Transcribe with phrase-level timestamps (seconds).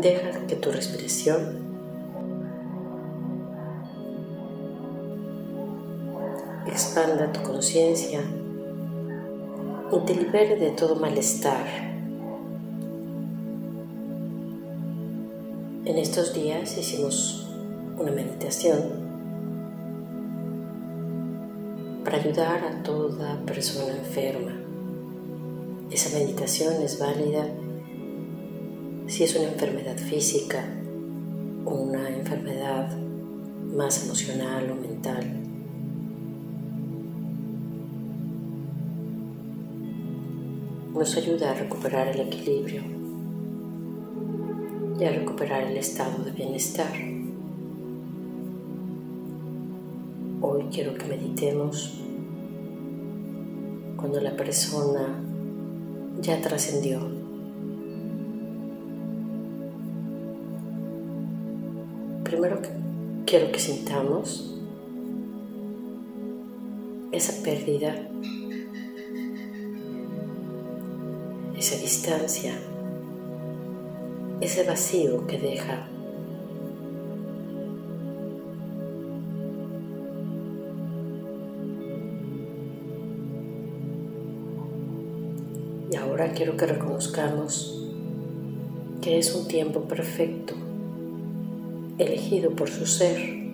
[0.00, 1.56] Deja que tu respiración
[6.66, 8.20] expanda tu conciencia
[9.90, 11.64] y te libere de todo malestar.
[15.86, 17.48] En estos días hicimos
[17.98, 18.82] una meditación
[22.04, 24.52] para ayudar a toda persona enferma.
[25.90, 27.46] Esa meditación es válida
[29.06, 30.64] si es una enfermedad física
[31.64, 32.90] o una enfermedad
[33.74, 35.24] más emocional o mental.
[40.92, 42.82] Nos ayuda a recuperar el equilibrio
[44.98, 46.92] y a recuperar el estado de bienestar.
[50.40, 52.00] Hoy quiero que meditemos
[53.96, 55.22] cuando la persona
[56.20, 57.25] ya trascendió
[62.26, 62.60] primero
[63.24, 64.52] quiero que sintamos
[67.12, 67.94] esa pérdida,
[71.56, 72.58] esa distancia,
[74.40, 75.86] ese vacío que deja.
[85.92, 87.84] Y ahora quiero que reconozcamos
[89.00, 90.65] que es un tiempo perfecto
[91.98, 93.46] elegido por su ser.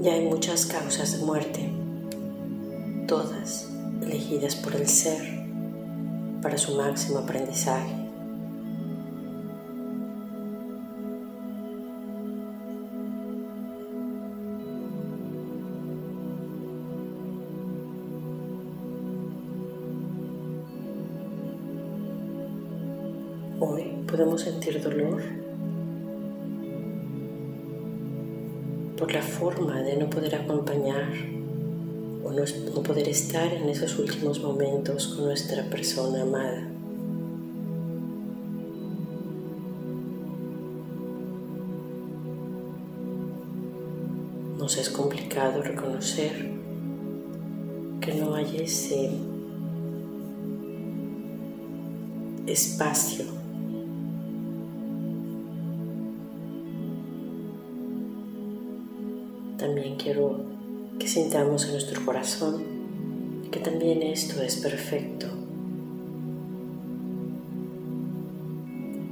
[0.00, 1.68] Ya hay muchas causas de muerte,
[3.08, 3.68] todas
[4.00, 5.38] elegidas por el ser
[6.40, 7.97] para su máximo aprendizaje.
[24.08, 25.22] Podemos sentir dolor
[28.96, 31.12] por la forma de no poder acompañar
[32.24, 36.66] o no, poder estar en esos últimos momentos con nuestra persona amada.
[44.58, 46.50] Nos es complicado reconocer
[48.00, 49.10] que no hay ese
[52.46, 53.37] espacio
[59.58, 60.40] también quiero
[60.98, 62.62] que sintamos en nuestro corazón
[63.50, 65.26] que también esto es perfecto.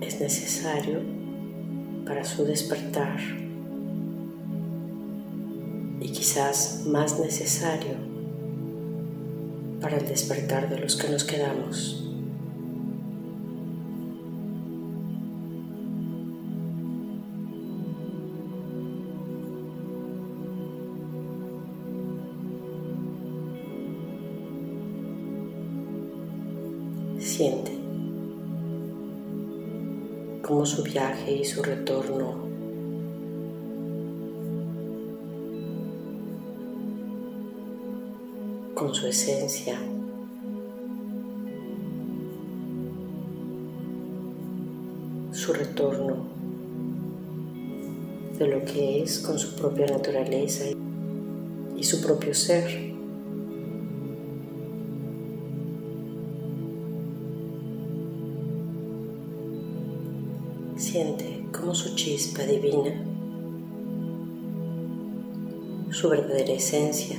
[0.00, 1.00] Es necesario
[2.06, 3.18] para su despertar
[6.00, 7.94] y quizás más necesario
[9.80, 12.04] para el despertar de los que nos quedamos.
[30.46, 32.36] Como su viaje y su retorno.
[38.74, 39.76] Con su esencia.
[45.32, 46.16] Su retorno.
[48.38, 50.66] De lo que es con su propia naturaleza
[51.76, 52.85] y su propio ser.
[60.96, 62.90] Siente como su chispa divina,
[65.90, 67.18] su verdadera esencia,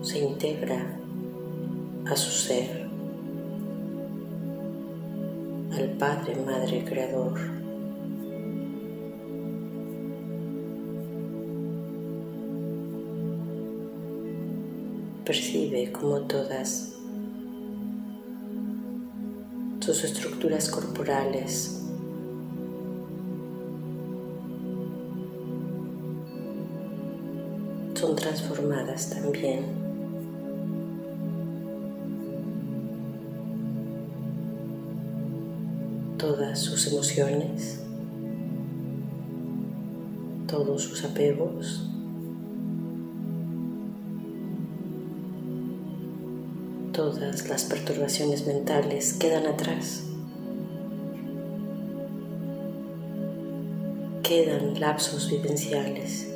[0.00, 0.98] se integra
[2.06, 2.88] a su ser,
[5.72, 7.38] al Padre, Madre, Creador.
[15.26, 16.97] Percibe como todas
[19.88, 21.74] sus estructuras corporales.
[27.94, 29.64] son transformadas también.
[36.18, 37.80] Todas sus emociones,
[40.46, 41.88] todos sus apegos,
[46.92, 50.02] todas las perturbaciones mentales quedan atrás.
[54.22, 56.28] Quedan lapsos vivenciales,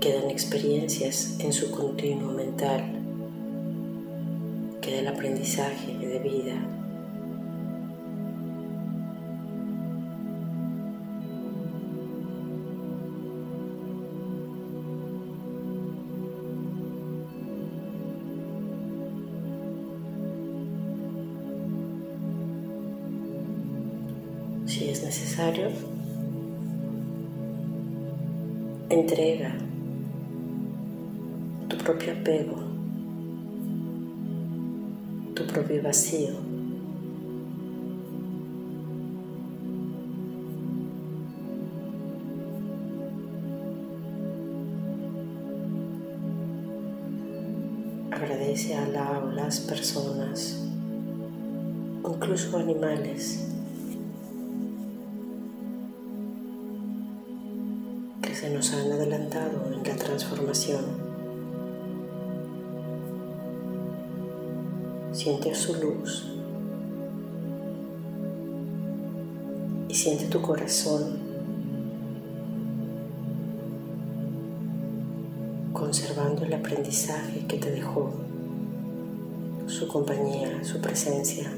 [0.00, 2.82] quedan experiencias en su continuo mental,
[4.80, 6.89] queda el aprendizaje de vida.
[28.90, 29.54] Entrega
[31.68, 32.58] tu propio apego,
[35.34, 36.34] tu propio vacío.
[48.10, 50.68] Agradece a la las personas,
[52.04, 53.50] incluso animales,
[58.50, 60.84] nos han adelantado en la transformación.
[65.12, 66.26] Siente su luz
[69.88, 71.18] y siente tu corazón
[75.72, 78.12] conservando el aprendizaje que te dejó,
[79.66, 81.50] su compañía, su presencia.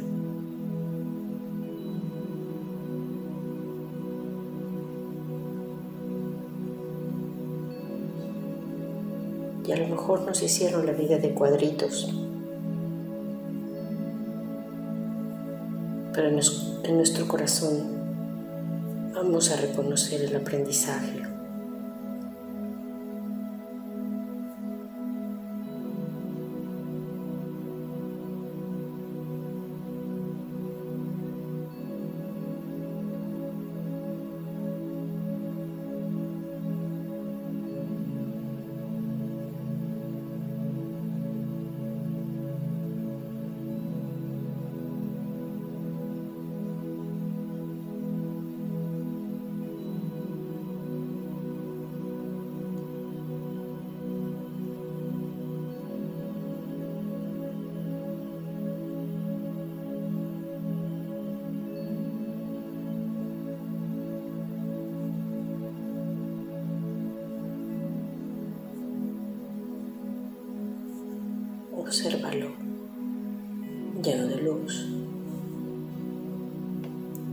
[10.02, 12.12] Mejor nos hicieron la vida de cuadritos
[16.12, 17.84] pero en nuestro corazón
[19.14, 21.22] vamos a reconocer el aprendizaje.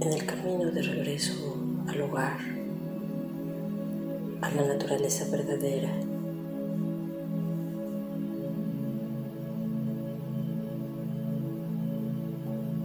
[0.02, 1.58] En el camino de regreso
[1.88, 2.40] al hogar,
[4.42, 5.90] a la naturaleza verdadera.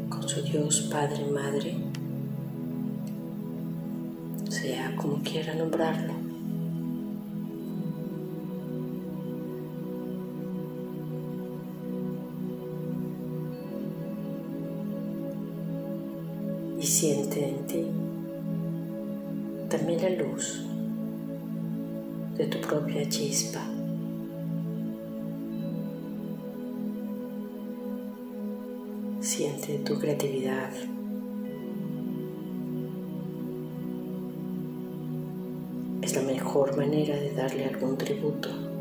[0.09, 1.77] Con su Dios Padre, Madre,
[4.49, 6.24] sea como quiera nombrarlo.
[16.85, 17.87] Y siente en ti
[19.71, 20.67] también la luz
[22.37, 23.63] de tu propia chispa.
[29.23, 30.71] Siente tu creatividad.
[36.03, 38.74] Es la mejor manera de darle algún tributo.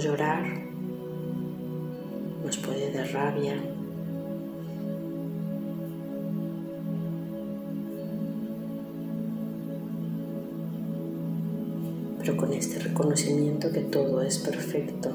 [0.00, 0.44] Llorar,
[2.44, 3.54] nos puede dar rabia.
[12.18, 15.10] Pero con este reconocimiento que todo es perfecto.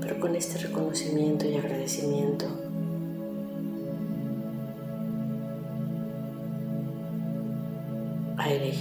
[0.00, 2.67] Pero con este reconocimiento y agradecimiento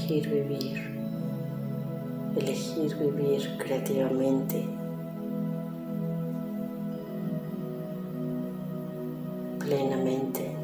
[0.07, 0.77] elegir vivir,
[2.37, 4.65] elegir vivir creativamente.
[9.59, 10.55] plenamente.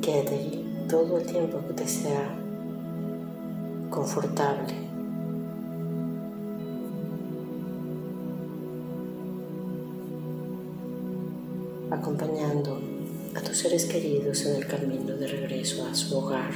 [0.00, 2.28] Quédate todo el tiempo que te sea
[3.90, 4.93] confortable.
[12.04, 12.78] Acompañando
[13.34, 16.52] a tus seres queridos en el camino de regreso a su hogar.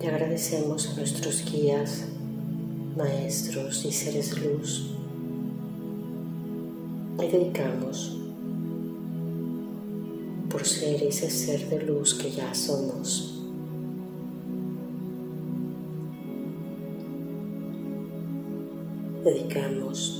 [0.00, 2.04] Y agradecemos a nuestros guías,
[2.96, 4.92] maestros y seres luz.
[7.18, 8.16] Y dedicamos
[10.50, 13.42] por ser ese ser de luz que ya somos.
[19.24, 20.19] Dedicamos